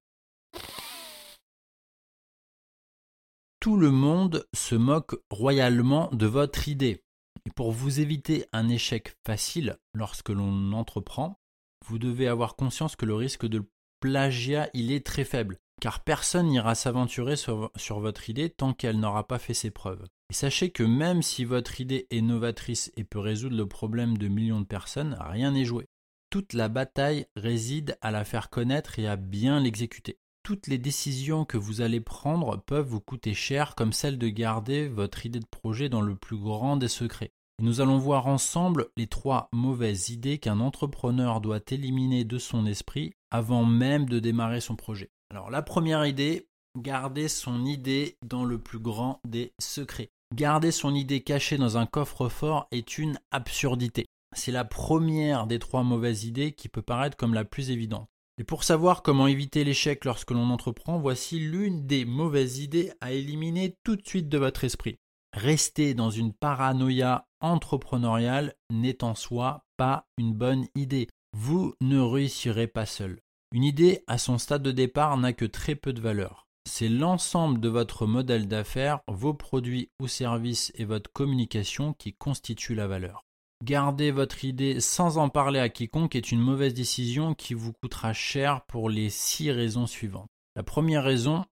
Tout 3.58 3.78
le 3.78 3.91
monde 3.91 4.47
se 4.52 4.75
moque 4.75 5.17
royalement 5.30 6.11
de 6.12 6.27
votre 6.27 6.69
idée. 6.69 7.02
Et 7.47 7.50
pour 7.50 7.72
vous 7.72 8.00
éviter 8.00 8.45
un 8.52 8.69
échec 8.69 9.17
facile 9.27 9.78
lorsque 9.95 10.28
l'on 10.28 10.72
entreprend, 10.72 11.39
vous 11.86 11.98
devez 11.98 12.28
avoir 12.28 12.56
conscience 12.56 12.96
que 12.96 13.06
le 13.06 13.14
risque 13.14 13.46
de 13.46 13.64
plagiat, 14.00 14.68
il 14.74 14.92
est 14.92 15.04
très 15.04 15.24
faible, 15.24 15.58
car 15.80 16.04
personne 16.04 16.48
n'ira 16.48 16.74
s'aventurer 16.74 17.36
sur, 17.36 17.70
sur, 17.77 18.00
votre 18.00 18.28
idée 18.28 18.50
tant 18.50 18.72
qu'elle 18.72 19.00
n'aura 19.00 19.27
pas 19.27 19.38
fait 19.38 19.54
ses 19.54 19.70
preuves. 19.70 20.05
Et 20.30 20.34
sachez 20.34 20.70
que 20.70 20.82
même 20.82 21.22
si 21.22 21.44
votre 21.44 21.80
idée 21.80 22.06
est 22.10 22.20
novatrice 22.20 22.92
et 22.96 23.05
peut 23.05 23.18
résoudre 23.18 23.56
le 23.56 23.67
problème 23.67 24.18
de 24.18 24.28
millions 24.28 24.61
de 24.61 24.67
personnes, 24.67 25.17
rien 25.20 25.52
n'est 25.52 25.64
joué. 25.64 25.86
Toute 26.30 26.52
la 26.52 26.68
bataille 26.68 27.27
réside 27.36 27.96
à 28.01 28.11
la 28.11 28.24
faire 28.24 28.51
connaître 28.51 28.98
et 28.98 29.06
à 29.06 29.16
bien 29.16 29.61
l'exécuter. 29.61 30.18
Toutes 30.42 30.66
les 30.66 30.78
décisions 30.78 31.45
que 31.45 31.56
vous 31.56 31.80
allez 31.80 32.01
prendre 32.01 32.62
peuvent 32.66 32.86
vous 32.86 33.01
coûter 33.01 33.33
cher, 33.33 33.74
comme 33.74 33.92
celle 33.92 34.18
de 34.18 34.28
garder 34.28 34.89
votre 34.89 35.24
idée 35.24 35.40
de 35.40 35.46
projet 35.46 35.89
dans 35.89 36.02
le 36.02 36.16
plus 36.16 36.36
grand 36.36 36.77
des 36.77 36.89
secrets. 36.89 37.33
Nous 37.62 37.80
allons 37.80 37.98
voir 37.98 38.26
ensemble 38.26 38.88
les 38.96 39.06
trois 39.06 39.48
mauvaises 39.52 40.10
idées 40.10 40.38
qu'un 40.38 40.58
entrepreneur 40.58 41.40
doit 41.40 41.60
éliminer 41.70 42.24
de 42.24 42.38
son 42.38 42.66
esprit 42.66 43.12
avant 43.30 43.64
même 43.64 44.06
de 44.08 44.18
démarrer 44.18 44.60
son 44.60 44.74
projet. 44.74 45.10
Alors 45.30 45.50
la 45.50 45.62
première 45.62 46.04
idée, 46.04 46.48
garder 46.76 47.28
son 47.28 47.64
idée 47.64 48.16
dans 48.26 48.44
le 48.44 48.58
plus 48.58 48.80
grand 48.80 49.20
des 49.26 49.52
secrets. 49.60 50.10
Garder 50.34 50.72
son 50.72 50.96
idée 50.96 51.20
cachée 51.20 51.56
dans 51.56 51.78
un 51.78 51.86
coffre-fort 51.86 52.66
est 52.72 52.98
une 52.98 53.20
absurdité. 53.30 54.06
C'est 54.34 54.50
la 54.50 54.64
première 54.64 55.46
des 55.46 55.60
trois 55.60 55.84
mauvaises 55.84 56.24
idées 56.24 56.52
qui 56.52 56.68
peut 56.68 56.82
paraître 56.82 57.16
comme 57.16 57.34
la 57.34 57.44
plus 57.44 57.70
évidente. 57.70 58.08
Et 58.36 58.44
pour 58.44 58.64
savoir 58.64 59.04
comment 59.04 59.28
éviter 59.28 59.62
l'échec 59.62 60.04
lorsque 60.04 60.32
l'on 60.32 60.50
entreprend, 60.50 60.98
voici 60.98 61.38
l'une 61.38 61.86
des 61.86 62.04
mauvaises 62.04 62.58
idées 62.58 62.92
à 63.00 63.12
éliminer 63.12 63.76
tout 63.84 63.94
de 63.94 64.04
suite 64.04 64.28
de 64.28 64.38
votre 64.38 64.64
esprit. 64.64 64.98
Rester 65.34 65.95
dans 65.95 66.11
une 66.11 66.33
paranoïa 66.33 67.27
entrepreneuriale 67.40 68.55
n'est 68.70 69.02
en 69.02 69.17
soi 69.17 69.64
pas 69.77 70.06
une 70.17 70.33
bonne 70.33 70.68
idée. 70.77 71.08
Vous 71.36 71.74
ne 71.80 71.98
réussirez 71.98 72.68
pas 72.68 72.86
seul. 72.86 73.20
Une 73.50 73.64
idée 73.64 74.05
à 74.06 74.17
son 74.17 74.39
stade 74.39 74.62
de 74.62 74.70
départ 74.70 75.17
n'a 75.17 75.33
que 75.33 75.45
très 75.45 75.74
peu 75.74 75.92
de 75.92 76.00
valeur. 76.00 76.46
C'est 76.68 76.89
l'ensemble 76.89 77.58
de 77.58 77.68
votre 77.68 78.06
modèle 78.06 78.46
d'affaires, 78.46 79.00
vos 79.08 79.34
produits 79.34 79.90
ou 80.00 80.06
services 80.06 80.70
et 80.77 80.84
votre 80.84 81.11
communication 81.12 81.95
qui 81.95 82.14
constituent 82.14 82.77
la 82.77 82.86
valeur. 82.86 83.24
Garder 83.64 84.12
votre 84.12 84.45
idée 84.45 84.78
sans 84.78 85.18
en 85.18 85.30
parler 85.30 85.58
à 85.58 85.68
quiconque 85.68 86.14
est 86.14 86.30
une 86.30 86.40
mauvaise 86.40 86.74
décision 86.74 87.34
qui 87.34 87.55
vous 87.55 87.72
coûtera 87.72 88.12
cher 88.12 88.64
pour 88.66 88.89
les 88.89 89.11
six 89.11 89.51
raisons 89.51 89.89
suivantes. 89.89 90.28
La 90.55 90.62
première 90.62 91.02
raison, 91.02 91.45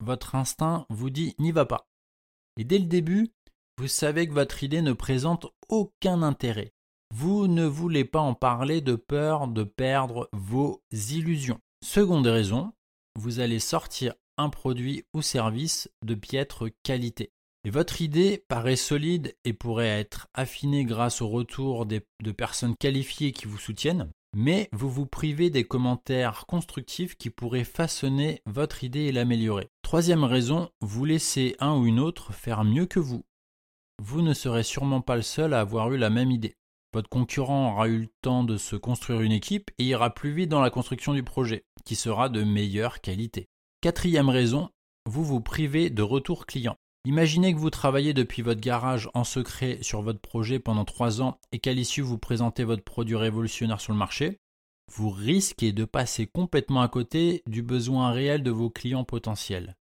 votre 0.00 0.36
instinct 0.36 0.86
vous 0.88 1.10
dit 1.10 1.34
n'y 1.38 1.52
va 1.52 1.66
pas. 1.66 1.86
Et 2.56 2.64
dès 2.64 2.78
le 2.78 2.86
début, 2.86 3.32
vous 3.78 3.88
savez 3.88 4.26
que 4.26 4.32
votre 4.32 4.62
idée 4.62 4.82
ne 4.82 4.92
présente 4.92 5.46
aucun 5.68 6.22
intérêt. 6.22 6.72
Vous 7.14 7.46
ne 7.46 7.64
voulez 7.64 8.04
pas 8.04 8.20
en 8.20 8.34
parler 8.34 8.80
de 8.80 8.96
peur 8.96 9.48
de 9.48 9.64
perdre 9.64 10.28
vos 10.32 10.82
illusions. 10.92 11.60
Seconde 11.84 12.26
raison, 12.26 12.72
vous 13.16 13.40
allez 13.40 13.60
sortir 13.60 14.14
un 14.38 14.48
produit 14.48 15.04
ou 15.14 15.22
service 15.22 15.90
de 16.04 16.14
piètre 16.14 16.68
qualité. 16.82 17.30
Et 17.64 17.70
votre 17.70 18.00
idée 18.00 18.44
paraît 18.48 18.76
solide 18.76 19.36
et 19.44 19.52
pourrait 19.52 20.00
être 20.00 20.28
affinée 20.34 20.84
grâce 20.84 21.20
au 21.20 21.28
retour 21.28 21.84
de 21.84 22.32
personnes 22.32 22.76
qualifiées 22.76 23.32
qui 23.32 23.46
vous 23.46 23.58
soutiennent, 23.58 24.10
mais 24.36 24.68
vous 24.72 24.90
vous 24.90 25.06
privez 25.06 25.48
des 25.48 25.64
commentaires 25.64 26.44
constructifs 26.46 27.16
qui 27.16 27.30
pourraient 27.30 27.64
façonner 27.64 28.42
votre 28.44 28.84
idée 28.84 29.04
et 29.04 29.12
l'améliorer. 29.12 29.70
Troisième 29.80 30.24
raison, 30.24 30.68
vous 30.82 31.06
laissez 31.06 31.56
un 31.58 31.74
ou 31.74 31.86
une 31.86 31.98
autre 31.98 32.34
faire 32.34 32.62
mieux 32.62 32.84
que 32.84 33.00
vous. 33.00 33.24
Vous 33.98 34.20
ne 34.20 34.34
serez 34.34 34.62
sûrement 34.62 35.00
pas 35.00 35.16
le 35.16 35.22
seul 35.22 35.54
à 35.54 35.60
avoir 35.60 35.90
eu 35.90 35.96
la 35.96 36.10
même 36.10 36.30
idée. 36.30 36.54
Votre 36.92 37.08
concurrent 37.08 37.72
aura 37.72 37.88
eu 37.88 37.98
le 37.98 38.08
temps 38.20 38.44
de 38.44 38.58
se 38.58 38.76
construire 38.76 39.22
une 39.22 39.32
équipe 39.32 39.70
et 39.78 39.84
ira 39.84 40.10
plus 40.10 40.32
vite 40.32 40.50
dans 40.50 40.60
la 40.60 40.70
construction 40.70 41.14
du 41.14 41.22
projet, 41.22 41.64
qui 41.86 41.96
sera 41.96 42.28
de 42.28 42.44
meilleure 42.44 43.00
qualité. 43.00 43.48
Quatrième 43.80 44.28
raison, 44.28 44.68
vous 45.06 45.24
vous 45.24 45.40
privez 45.40 45.88
de 45.88 46.02
retour 46.02 46.44
client. 46.44 46.76
Imaginez 47.06 47.54
que 47.54 47.60
vous 47.60 47.70
travaillez 47.70 48.14
depuis 48.14 48.42
votre 48.42 48.60
garage 48.60 49.08
en 49.14 49.22
secret 49.22 49.78
sur 49.80 50.02
votre 50.02 50.18
projet 50.18 50.58
pendant 50.58 50.84
trois 50.84 51.22
ans 51.22 51.38
et 51.52 51.60
qu'à 51.60 51.72
l'issue 51.72 52.00
vous 52.00 52.18
présentez 52.18 52.64
votre 52.64 52.82
produit 52.82 53.14
révolutionnaire 53.14 53.80
sur 53.80 53.92
le 53.92 53.98
marché. 53.98 54.40
Vous 54.92 55.10
risquez 55.10 55.70
de 55.70 55.84
passer 55.84 56.26
complètement 56.26 56.82
à 56.82 56.88
côté 56.88 57.44
du 57.46 57.62
besoin 57.62 58.10
réel 58.10 58.42
de 58.42 58.50
vos 58.50 58.70
clients 58.70 59.04
potentiels. 59.04 59.76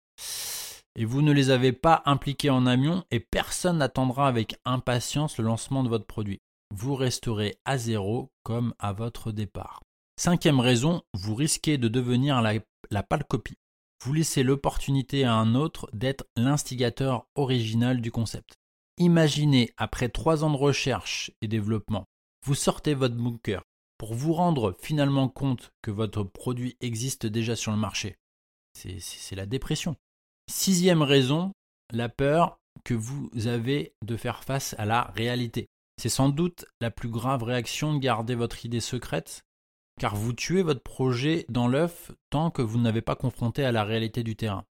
Et 0.96 1.04
vous 1.04 1.22
ne 1.22 1.30
les 1.30 1.50
avez 1.50 1.70
pas 1.70 2.02
impliqués 2.06 2.50
en 2.50 2.66
amont 2.66 3.04
et 3.12 3.20
personne 3.20 3.78
n'attendra 3.78 4.26
avec 4.26 4.56
impatience 4.64 5.38
le 5.38 5.44
lancement 5.44 5.84
de 5.84 5.88
votre 5.88 6.06
produit. 6.06 6.40
Vous 6.74 6.96
resterez 6.96 7.54
à 7.64 7.78
zéro 7.78 8.32
comme 8.42 8.74
à 8.80 8.92
votre 8.92 9.30
départ. 9.30 9.80
Cinquième 10.18 10.58
raison, 10.58 11.02
vous 11.14 11.36
risquez 11.36 11.78
de 11.78 11.86
devenir 11.86 12.42
la, 12.42 12.54
la 12.90 13.04
pâle 13.04 13.22
copie 13.22 13.58
vous 14.02 14.12
laissez 14.12 14.42
l'opportunité 14.42 15.22
à 15.24 15.34
un 15.34 15.54
autre 15.54 15.88
d'être 15.92 16.24
l'instigateur 16.36 17.26
original 17.36 18.00
du 18.00 18.10
concept. 18.10 18.56
Imaginez, 18.98 19.72
après 19.76 20.08
trois 20.08 20.42
ans 20.42 20.50
de 20.50 20.56
recherche 20.56 21.30
et 21.40 21.46
développement, 21.46 22.04
vous 22.44 22.56
sortez 22.56 22.94
votre 22.94 23.14
bunker 23.14 23.62
pour 23.98 24.14
vous 24.14 24.32
rendre 24.32 24.76
finalement 24.80 25.28
compte 25.28 25.70
que 25.82 25.92
votre 25.92 26.24
produit 26.24 26.76
existe 26.80 27.26
déjà 27.26 27.54
sur 27.54 27.70
le 27.70 27.78
marché. 27.78 28.16
C'est 28.74 29.36
la 29.36 29.46
dépression. 29.46 29.94
Sixième 30.50 31.02
raison, 31.02 31.52
la 31.92 32.08
peur 32.08 32.58
que 32.84 32.94
vous 32.94 33.30
avez 33.46 33.94
de 34.04 34.16
faire 34.16 34.42
face 34.42 34.74
à 34.78 34.84
la 34.84 35.02
réalité. 35.14 35.68
C'est 36.00 36.08
sans 36.08 36.30
doute 36.30 36.64
la 36.80 36.90
plus 36.90 37.08
grave 37.08 37.44
réaction 37.44 37.94
de 37.94 38.00
garder 38.00 38.34
votre 38.34 38.64
idée 38.64 38.80
secrète 38.80 39.44
car 40.00 40.16
vous 40.16 40.32
tuez 40.32 40.62
votre 40.62 40.82
projet 40.82 41.46
dans 41.48 41.68
l'œuf 41.68 42.10
tant 42.30 42.50
que 42.50 42.62
vous 42.62 42.78
n'avez 42.78 43.02
pas 43.02 43.16
confronté 43.16 43.64
à 43.64 43.72
la 43.72 43.84
réalité 43.84 44.22
du 44.22 44.36
terrain. 44.36 44.64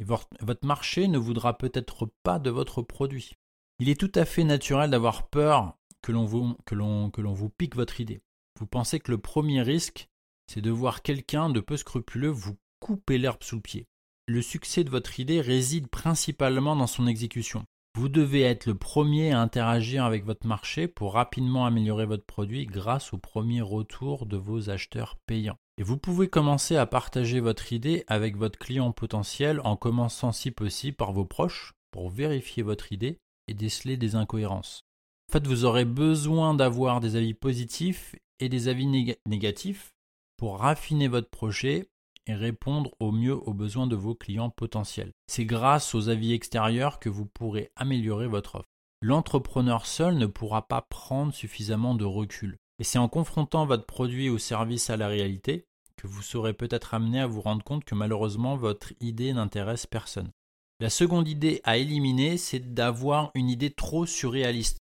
Votre 0.00 0.66
marché 0.66 1.08
ne 1.08 1.18
voudra 1.18 1.56
peut-être 1.56 2.10
pas 2.22 2.38
de 2.38 2.50
votre 2.50 2.82
produit. 2.82 3.32
Il 3.78 3.88
est 3.88 3.98
tout 3.98 4.12
à 4.14 4.24
fait 4.24 4.44
naturel 4.44 4.90
d'avoir 4.90 5.28
peur 5.28 5.76
que 6.02 6.12
l'on 6.12 6.24
vous, 6.24 6.56
que 6.64 6.74
l'on 6.74 7.32
vous 7.32 7.48
pique 7.48 7.76
votre 7.76 8.00
idée. 8.00 8.22
Vous 8.58 8.66
pensez 8.66 9.00
que 9.00 9.10
le 9.10 9.18
premier 9.18 9.62
risque, 9.62 10.08
c'est 10.46 10.60
de 10.60 10.70
voir 10.70 11.02
quelqu'un 11.02 11.48
de 11.48 11.60
peu 11.60 11.76
scrupuleux 11.76 12.28
vous 12.28 12.56
couper 12.80 13.18
l'herbe 13.18 13.42
sous 13.42 13.56
le 13.56 13.62
pied. 13.62 13.88
Le 14.26 14.42
succès 14.42 14.84
de 14.84 14.90
votre 14.90 15.18
idée 15.20 15.40
réside 15.40 15.88
principalement 15.88 16.76
dans 16.76 16.86
son 16.86 17.06
exécution. 17.06 17.66
Vous 17.96 18.08
devez 18.08 18.42
être 18.42 18.66
le 18.66 18.74
premier 18.74 19.30
à 19.30 19.40
interagir 19.40 20.04
avec 20.04 20.24
votre 20.24 20.48
marché 20.48 20.88
pour 20.88 21.12
rapidement 21.12 21.64
améliorer 21.64 22.06
votre 22.06 22.26
produit 22.26 22.66
grâce 22.66 23.12
au 23.12 23.18
premier 23.18 23.60
retour 23.60 24.26
de 24.26 24.36
vos 24.36 24.68
acheteurs 24.68 25.16
payants. 25.26 25.58
Et 25.78 25.84
vous 25.84 25.96
pouvez 25.96 26.28
commencer 26.28 26.76
à 26.76 26.86
partager 26.86 27.38
votre 27.38 27.72
idée 27.72 28.02
avec 28.08 28.36
votre 28.36 28.58
client 28.58 28.90
potentiel 28.90 29.60
en 29.62 29.76
commençant 29.76 30.32
si 30.32 30.50
possible 30.50 30.96
par 30.96 31.12
vos 31.12 31.24
proches 31.24 31.72
pour 31.92 32.10
vérifier 32.10 32.64
votre 32.64 32.92
idée 32.92 33.20
et 33.46 33.54
déceler 33.54 33.96
des 33.96 34.16
incohérences. 34.16 34.82
En 35.30 35.32
fait, 35.32 35.46
vous 35.46 35.64
aurez 35.64 35.84
besoin 35.84 36.54
d'avoir 36.54 36.98
des 36.98 37.14
avis 37.14 37.34
positifs 37.34 38.16
et 38.40 38.48
des 38.48 38.66
avis 38.66 39.16
négatifs 39.24 39.94
pour 40.36 40.58
raffiner 40.58 41.06
votre 41.06 41.30
projet 41.30 41.86
et 42.26 42.34
répondre 42.34 42.90
au 43.00 43.12
mieux 43.12 43.34
aux 43.34 43.54
besoins 43.54 43.86
de 43.86 43.96
vos 43.96 44.14
clients 44.14 44.50
potentiels. 44.50 45.12
C'est 45.26 45.44
grâce 45.44 45.94
aux 45.94 46.08
avis 46.08 46.32
extérieurs 46.32 46.98
que 46.98 47.08
vous 47.08 47.26
pourrez 47.26 47.70
améliorer 47.76 48.26
votre 48.26 48.56
offre. 48.56 48.68
L'entrepreneur 49.02 49.86
seul 49.86 50.16
ne 50.16 50.26
pourra 50.26 50.66
pas 50.66 50.82
prendre 50.82 51.34
suffisamment 51.34 51.94
de 51.94 52.04
recul. 52.04 52.56
Et 52.78 52.84
c'est 52.84 52.98
en 52.98 53.08
confrontant 53.08 53.66
votre 53.66 53.86
produit 53.86 54.30
ou 54.30 54.38
service 54.38 54.90
à 54.90 54.96
la 54.96 55.08
réalité 55.08 55.66
que 55.96 56.06
vous 56.06 56.22
serez 56.22 56.54
peut-être 56.54 56.94
amené 56.94 57.20
à 57.20 57.26
vous 57.26 57.40
rendre 57.40 57.62
compte 57.62 57.84
que 57.84 57.94
malheureusement 57.94 58.56
votre 58.56 58.92
idée 59.00 59.32
n'intéresse 59.32 59.86
personne. 59.86 60.30
La 60.80 60.90
seconde 60.90 61.28
idée 61.28 61.60
à 61.64 61.76
éliminer, 61.76 62.36
c'est 62.36 62.74
d'avoir 62.74 63.30
une 63.34 63.48
idée 63.48 63.70
trop 63.70 64.06
surréaliste. 64.06 64.78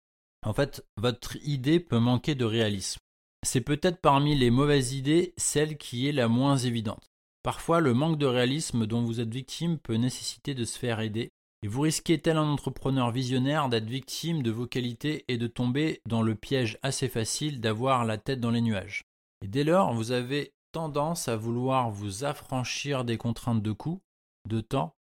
En 0.44 0.52
fait, 0.52 0.84
votre 0.96 1.36
idée 1.46 1.80
peut 1.80 1.98
manquer 1.98 2.34
de 2.34 2.44
réalisme. 2.44 2.98
C'est 3.44 3.60
peut-être 3.60 4.00
parmi 4.00 4.34
les 4.34 4.50
mauvaises 4.50 4.94
idées 4.94 5.32
celle 5.36 5.78
qui 5.78 6.08
est 6.08 6.12
la 6.12 6.28
moins 6.28 6.56
évidente. 6.56 7.06
Parfois, 7.46 7.78
le 7.78 7.94
manque 7.94 8.18
de 8.18 8.26
réalisme 8.26 8.88
dont 8.88 9.04
vous 9.04 9.20
êtes 9.20 9.32
victime 9.32 9.78
peut 9.78 9.94
nécessiter 9.94 10.52
de 10.52 10.64
se 10.64 10.76
faire 10.76 10.98
aider, 10.98 11.30
et 11.62 11.68
vous 11.68 11.82
risquez, 11.82 12.20
tel 12.20 12.38
un 12.38 12.48
entrepreneur 12.48 13.12
visionnaire, 13.12 13.68
d'être 13.68 13.88
victime 13.88 14.42
de 14.42 14.50
vos 14.50 14.66
qualités 14.66 15.24
et 15.28 15.38
de 15.38 15.46
tomber 15.46 16.00
dans 16.08 16.22
le 16.22 16.34
piège 16.34 16.76
assez 16.82 17.08
facile 17.08 17.60
d'avoir 17.60 18.04
la 18.04 18.18
tête 18.18 18.40
dans 18.40 18.50
les 18.50 18.62
nuages. 18.62 19.04
Et 19.44 19.46
dès 19.46 19.62
lors, 19.62 19.94
vous 19.94 20.10
avez 20.10 20.54
tendance 20.72 21.28
à 21.28 21.36
vouloir 21.36 21.88
vous 21.88 22.24
affranchir 22.24 23.04
des 23.04 23.16
contraintes 23.16 23.62
de 23.62 23.70
coût, 23.70 24.02
de 24.48 24.60
temps, 24.60 24.96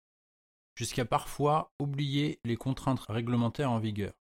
jusqu'à 0.75 1.05
parfois 1.05 1.71
oublier 1.79 2.37
les 2.45 2.57
contraintes 2.57 3.03
réglementaires 3.09 3.71
en 3.71 3.79
vigueur. 3.79 4.13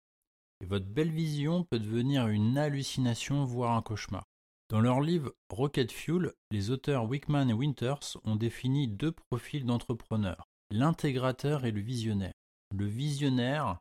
Et 0.62 0.64
votre 0.64 0.86
belle 0.86 1.12
vision 1.12 1.64
peut 1.64 1.78
devenir 1.78 2.28
une 2.28 2.56
hallucination, 2.56 3.44
voire 3.44 3.72
un 3.72 3.82
cauchemar. 3.82 4.24
Dans 4.70 4.80
leur 4.80 5.02
livre 5.02 5.34
Rocket 5.50 5.92
Fuel, 5.92 6.32
les 6.50 6.70
auteurs 6.70 7.04
Wickman 7.04 7.48
et 7.50 7.52
Winters 7.52 8.16
ont 8.24 8.34
défini 8.34 8.88
deux 8.88 9.12
profils 9.12 9.66
d'entrepreneurs, 9.66 10.48
l'intégrateur 10.70 11.66
et 11.66 11.70
le 11.70 11.82
visionnaire. 11.82 12.32
Le 12.74 12.86
visionnaire 12.86 13.78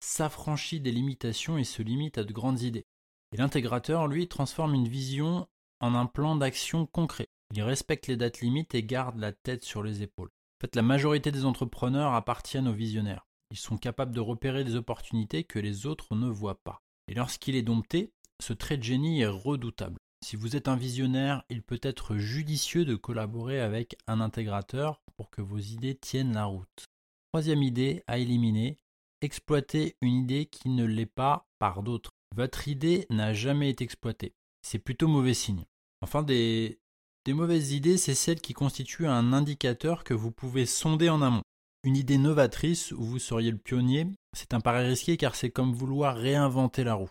s'affranchit 0.00 0.80
des 0.80 0.90
limitations 0.90 1.58
et 1.58 1.64
se 1.64 1.80
limite 1.80 2.18
à 2.18 2.24
de 2.24 2.32
grandes 2.32 2.62
idées. 2.62 2.86
Et 3.32 3.36
l'intégrateur, 3.36 4.08
lui, 4.08 4.26
transforme 4.26 4.74
une 4.74 4.88
vision 4.88 5.46
en 5.80 5.94
un 5.94 6.06
plan 6.06 6.34
d'action 6.34 6.86
concret. 6.86 7.28
Il 7.54 7.62
respecte 7.62 8.08
les 8.08 8.16
dates 8.16 8.40
limites 8.40 8.74
et 8.74 8.82
garde 8.82 9.18
la 9.18 9.32
tête 9.32 9.64
sur 9.64 9.84
les 9.84 10.02
épaules. 10.02 10.28
En 10.28 10.60
fait, 10.62 10.74
la 10.74 10.82
majorité 10.82 11.30
des 11.30 11.44
entrepreneurs 11.44 12.14
appartiennent 12.14 12.68
aux 12.68 12.72
visionnaires. 12.72 13.26
Ils 13.52 13.58
sont 13.58 13.76
capables 13.76 14.14
de 14.14 14.20
repérer 14.20 14.64
des 14.64 14.74
opportunités 14.74 15.44
que 15.44 15.60
les 15.60 15.86
autres 15.86 16.16
ne 16.16 16.28
voient 16.28 16.60
pas. 16.64 16.82
Et 17.06 17.14
lorsqu'il 17.14 17.54
est 17.54 17.62
dompté, 17.62 18.10
ce 18.42 18.52
trait 18.52 18.76
de 18.76 18.82
génie 18.82 19.20
est 19.20 19.28
redoutable. 19.28 19.98
Si 20.26 20.34
vous 20.34 20.56
êtes 20.56 20.66
un 20.66 20.74
visionnaire, 20.74 21.44
il 21.50 21.62
peut 21.62 21.78
être 21.82 22.16
judicieux 22.16 22.84
de 22.84 22.96
collaborer 22.96 23.60
avec 23.60 23.96
un 24.08 24.20
intégrateur 24.20 25.00
pour 25.16 25.30
que 25.30 25.40
vos 25.40 25.60
idées 25.60 25.94
tiennent 25.94 26.32
la 26.32 26.46
route. 26.46 26.86
Troisième 27.30 27.62
idée 27.62 28.02
à 28.08 28.18
éliminer, 28.18 28.76
exploiter 29.20 29.94
une 30.00 30.14
idée 30.14 30.46
qui 30.46 30.68
ne 30.68 30.84
l'est 30.84 31.06
pas 31.06 31.46
par 31.60 31.84
d'autres. 31.84 32.10
Votre 32.34 32.66
idée 32.66 33.06
n'a 33.08 33.34
jamais 33.34 33.70
été 33.70 33.84
exploitée. 33.84 34.34
C'est 34.62 34.80
plutôt 34.80 35.06
mauvais 35.06 35.32
signe. 35.32 35.64
Enfin, 36.00 36.24
des, 36.24 36.80
mauvaises 37.28 37.70
idées, 37.70 37.96
c'est 37.96 38.16
celles 38.16 38.40
qui 38.40 38.52
constituent 38.52 39.06
un 39.06 39.32
indicateur 39.32 40.02
que 40.02 40.12
vous 40.12 40.32
pouvez 40.32 40.66
sonder 40.66 41.08
en 41.08 41.22
amont. 41.22 41.44
Une 41.84 41.96
idée 41.96 42.18
novatrice 42.18 42.90
où 42.90 43.04
vous 43.04 43.20
seriez 43.20 43.52
le 43.52 43.58
pionnier, 43.58 44.08
c'est 44.32 44.54
un 44.54 44.60
pari 44.60 44.88
risqué 44.88 45.16
car 45.18 45.36
c'est 45.36 45.50
comme 45.50 45.72
vouloir 45.72 46.16
réinventer 46.16 46.82
la 46.82 46.94
roue. 46.94 47.10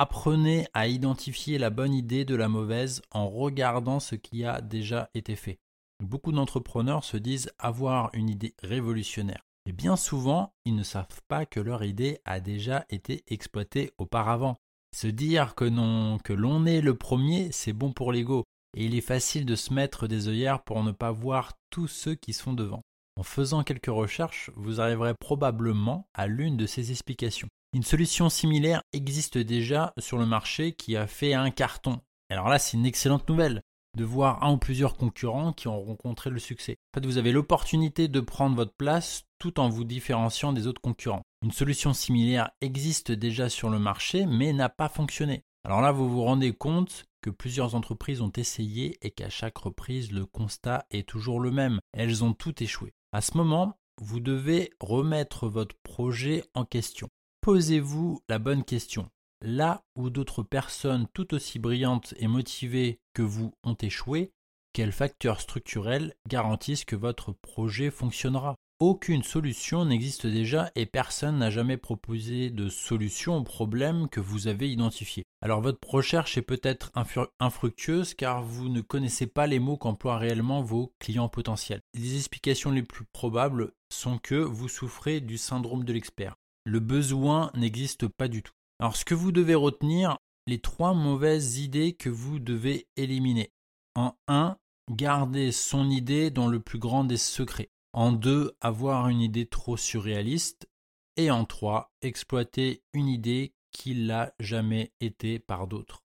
Apprenez 0.00 0.68
à 0.74 0.86
identifier 0.86 1.58
la 1.58 1.70
bonne 1.70 1.92
idée 1.92 2.24
de 2.24 2.36
la 2.36 2.48
mauvaise 2.48 3.02
en 3.10 3.28
regardant 3.28 3.98
ce 3.98 4.14
qui 4.14 4.44
a 4.44 4.60
déjà 4.60 5.10
été 5.12 5.34
fait. 5.34 5.58
Beaucoup 6.00 6.30
d'entrepreneurs 6.30 7.02
se 7.02 7.16
disent 7.16 7.50
avoir 7.58 8.10
une 8.12 8.30
idée 8.30 8.54
révolutionnaire. 8.62 9.44
Et 9.66 9.72
bien 9.72 9.96
souvent, 9.96 10.52
ils 10.64 10.76
ne 10.76 10.84
savent 10.84 11.20
pas 11.26 11.46
que 11.46 11.58
leur 11.58 11.82
idée 11.82 12.20
a 12.24 12.38
déjà 12.38 12.86
été 12.90 13.24
exploitée 13.26 13.90
auparavant. 13.98 14.60
Se 14.96 15.08
dire 15.08 15.56
que 15.56 15.64
non, 15.64 16.18
que 16.18 16.32
l'on 16.32 16.64
est 16.64 16.80
le 16.80 16.94
premier, 16.94 17.50
c'est 17.50 17.72
bon 17.72 17.92
pour 17.92 18.12
l'ego. 18.12 18.44
Et 18.76 18.84
il 18.84 18.94
est 18.94 19.00
facile 19.00 19.46
de 19.46 19.56
se 19.56 19.74
mettre 19.74 20.06
des 20.06 20.28
œillères 20.28 20.62
pour 20.62 20.84
ne 20.84 20.92
pas 20.92 21.10
voir 21.10 21.54
tous 21.70 21.88
ceux 21.88 22.14
qui 22.14 22.34
sont 22.34 22.52
devant. 22.52 22.82
En 23.16 23.24
faisant 23.24 23.64
quelques 23.64 23.86
recherches, 23.86 24.52
vous 24.54 24.80
arriverez 24.80 25.14
probablement 25.14 26.06
à 26.14 26.28
l'une 26.28 26.56
de 26.56 26.66
ces 26.66 26.92
explications. 26.92 27.48
Une 27.74 27.82
solution 27.82 28.30
similaire 28.30 28.82
existe 28.94 29.36
déjà 29.36 29.92
sur 29.98 30.16
le 30.16 30.24
marché 30.24 30.72
qui 30.72 30.96
a 30.96 31.06
fait 31.06 31.34
un 31.34 31.50
carton. 31.50 32.00
Alors 32.30 32.48
là, 32.48 32.58
c'est 32.58 32.78
une 32.78 32.86
excellente 32.86 33.28
nouvelle 33.28 33.60
de 33.94 34.04
voir 34.04 34.42
un 34.42 34.52
ou 34.52 34.56
plusieurs 34.56 34.96
concurrents 34.96 35.52
qui 35.52 35.68
ont 35.68 35.82
rencontré 35.82 36.30
le 36.30 36.38
succès. 36.38 36.76
En 36.92 37.00
fait, 37.00 37.06
vous 37.06 37.18
avez 37.18 37.30
l'opportunité 37.30 38.08
de 38.08 38.20
prendre 38.20 38.56
votre 38.56 38.72
place 38.72 39.24
tout 39.38 39.60
en 39.60 39.68
vous 39.68 39.84
différenciant 39.84 40.54
des 40.54 40.66
autres 40.66 40.80
concurrents. 40.80 41.24
Une 41.42 41.52
solution 41.52 41.92
similaire 41.92 42.50
existe 42.62 43.12
déjà 43.12 43.50
sur 43.50 43.68
le 43.68 43.78
marché 43.78 44.24
mais 44.24 44.54
n'a 44.54 44.70
pas 44.70 44.88
fonctionné. 44.88 45.42
Alors 45.64 45.82
là, 45.82 45.92
vous 45.92 46.08
vous 46.08 46.22
rendez 46.22 46.54
compte 46.54 47.04
que 47.20 47.28
plusieurs 47.28 47.74
entreprises 47.74 48.22
ont 48.22 48.32
essayé 48.34 48.96
et 49.02 49.10
qu'à 49.10 49.28
chaque 49.28 49.58
reprise, 49.58 50.10
le 50.10 50.24
constat 50.24 50.86
est 50.90 51.06
toujours 51.06 51.40
le 51.40 51.50
même. 51.50 51.80
Elles 51.92 52.24
ont 52.24 52.32
toutes 52.32 52.62
échoué. 52.62 52.94
À 53.12 53.20
ce 53.20 53.36
moment, 53.36 53.76
vous 54.00 54.20
devez 54.20 54.70
remettre 54.80 55.48
votre 55.48 55.76
projet 55.82 56.44
en 56.54 56.64
question. 56.64 57.10
Posez-vous 57.48 58.20
la 58.28 58.38
bonne 58.38 58.62
question. 58.62 59.08
Là 59.40 59.82
où 59.96 60.10
d'autres 60.10 60.42
personnes 60.42 61.06
tout 61.14 61.32
aussi 61.32 61.58
brillantes 61.58 62.12
et 62.18 62.28
motivées 62.28 63.00
que 63.14 63.22
vous 63.22 63.54
ont 63.64 63.76
échoué, 63.80 64.32
quels 64.74 64.92
facteurs 64.92 65.40
structurels 65.40 66.14
garantissent 66.28 66.84
que 66.84 66.94
votre 66.94 67.32
projet 67.32 67.90
fonctionnera? 67.90 68.54
Aucune 68.80 69.22
solution 69.22 69.86
n'existe 69.86 70.26
déjà 70.26 70.70
et 70.74 70.84
personne 70.84 71.38
n'a 71.38 71.48
jamais 71.48 71.78
proposé 71.78 72.50
de 72.50 72.68
solution 72.68 73.38
au 73.38 73.44
problème 73.44 74.10
que 74.10 74.20
vous 74.20 74.46
avez 74.46 74.70
identifié. 74.70 75.24
Alors 75.40 75.62
votre 75.62 75.88
recherche 75.88 76.36
est 76.36 76.42
peut-être 76.42 76.92
infructueuse 77.40 78.12
car 78.12 78.42
vous 78.42 78.68
ne 78.68 78.82
connaissez 78.82 79.26
pas 79.26 79.46
les 79.46 79.58
mots 79.58 79.78
qu'emploient 79.78 80.18
réellement 80.18 80.60
vos 80.60 80.92
clients 80.98 81.30
potentiels. 81.30 81.80
Les 81.94 82.16
explications 82.16 82.72
les 82.72 82.82
plus 82.82 83.06
probables 83.06 83.72
sont 83.90 84.18
que 84.18 84.34
vous 84.34 84.68
souffrez 84.68 85.22
du 85.22 85.38
syndrome 85.38 85.84
de 85.84 85.94
l'expert 85.94 86.36
le 86.68 86.80
besoin 86.80 87.50
n'existe 87.54 88.08
pas 88.08 88.28
du 88.28 88.42
tout. 88.42 88.52
Alors 88.78 88.94
ce 88.94 89.06
que 89.06 89.14
vous 89.14 89.32
devez 89.32 89.54
retenir, 89.54 90.18
les 90.46 90.60
trois 90.60 90.92
mauvaises 90.92 91.58
idées 91.58 91.94
que 91.94 92.10
vous 92.10 92.38
devez 92.38 92.86
éliminer. 92.96 93.50
En 93.94 94.14
1, 94.28 94.58
garder 94.90 95.50
son 95.50 95.88
idée 95.88 96.30
dans 96.30 96.46
le 96.46 96.60
plus 96.60 96.78
grand 96.78 97.04
des 97.04 97.16
secrets. 97.16 97.70
En 97.94 98.12
2, 98.12 98.54
avoir 98.60 99.08
une 99.08 99.22
idée 99.22 99.46
trop 99.46 99.78
surréaliste. 99.78 100.68
Et 101.16 101.30
en 101.30 101.46
3, 101.46 101.90
exploiter 102.02 102.82
une 102.92 103.08
idée 103.08 103.54
qui 103.72 103.94
l'a 103.94 104.34
jamais 104.38 104.92
été 105.00 105.38
par 105.38 105.68
d'autres. 105.68 106.04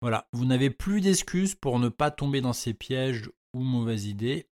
Voilà, 0.00 0.26
vous 0.32 0.46
n'avez 0.46 0.70
plus 0.70 1.02
d'excuses 1.02 1.54
pour 1.54 1.78
ne 1.78 1.90
pas 1.90 2.10
tomber 2.10 2.40
dans 2.40 2.54
ces 2.54 2.72
pièges 2.72 3.30
ou 3.52 3.60
mauvaises 3.60 4.06
idées 4.06 4.48